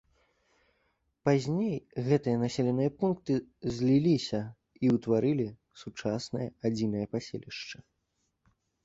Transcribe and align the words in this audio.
Пазней 1.27 1.75
гэтыя 2.07 2.37
населеныя 2.45 2.91
пункты 3.03 3.33
зліліся 3.75 4.41
і 4.87 4.91
ўтварылі 4.95 5.45
сучаснае 5.83 6.47
адзінае 6.71 7.05
паселішча. 7.13 7.77